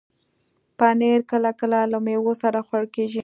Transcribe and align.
پنېر 0.79 1.19
کله 1.31 1.51
کله 1.59 1.79
له 1.91 1.97
میوو 2.05 2.33
سره 2.43 2.59
خوړل 2.67 2.85
کېږي. 2.95 3.19